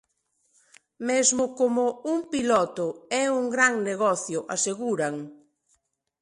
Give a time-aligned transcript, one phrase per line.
[1.09, 2.87] "Mesmo como un piloto,
[3.21, 5.15] é un gran negocio", aseguran.